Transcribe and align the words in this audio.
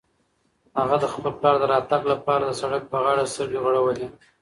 هغه 0.79 0.95
د 0.99 1.05
خپل 1.13 1.31
پلار 1.39 1.55
د 1.59 1.63
راتګ 1.73 2.01
لپاره 2.13 2.43
د 2.45 2.51
سړک 2.61 2.83
په 2.91 2.97
غاړه 3.03 3.23
سترګې 3.33 3.59
غړولې. 3.65 4.07